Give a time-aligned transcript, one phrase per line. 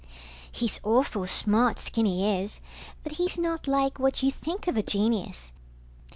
[0.51, 2.59] He's awful smart, Skinny is,
[3.03, 5.51] but he's not like what you think of a genius.